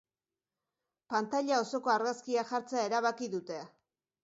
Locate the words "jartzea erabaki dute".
2.55-3.63